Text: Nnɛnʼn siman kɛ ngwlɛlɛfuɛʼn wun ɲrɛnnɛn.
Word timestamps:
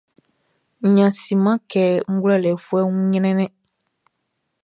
Nnɛnʼn 0.87 1.17
siman 1.23 1.57
kɛ 1.71 1.83
ngwlɛlɛfuɛʼn 2.13 2.89
wun 2.93 3.09
ɲrɛnnɛn. 3.13 3.51